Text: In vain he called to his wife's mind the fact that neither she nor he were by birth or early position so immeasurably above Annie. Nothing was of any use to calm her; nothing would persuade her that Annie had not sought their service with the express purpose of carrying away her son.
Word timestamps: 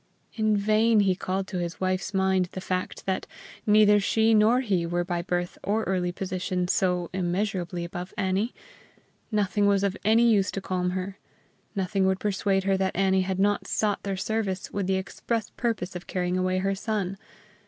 In 0.33 0.57
vain 0.57 1.01
he 1.01 1.15
called 1.15 1.45
to 1.49 1.59
his 1.59 1.79
wife's 1.79 2.11
mind 2.11 2.45
the 2.53 2.59
fact 2.59 3.05
that 3.05 3.27
neither 3.67 3.99
she 3.99 4.33
nor 4.33 4.61
he 4.61 4.83
were 4.83 5.03
by 5.05 5.21
birth 5.21 5.59
or 5.63 5.83
early 5.83 6.11
position 6.11 6.67
so 6.67 7.11
immeasurably 7.13 7.85
above 7.85 8.11
Annie. 8.17 8.51
Nothing 9.31 9.67
was 9.67 9.83
of 9.83 9.95
any 10.03 10.27
use 10.27 10.49
to 10.53 10.59
calm 10.59 10.89
her; 10.97 11.19
nothing 11.75 12.07
would 12.07 12.19
persuade 12.19 12.63
her 12.63 12.77
that 12.77 12.95
Annie 12.95 13.21
had 13.21 13.37
not 13.39 13.67
sought 13.67 14.01
their 14.01 14.17
service 14.17 14.71
with 14.71 14.87
the 14.87 14.95
express 14.95 15.51
purpose 15.51 15.95
of 15.95 16.07
carrying 16.07 16.35
away 16.35 16.57
her 16.57 16.73
son. 16.73 17.19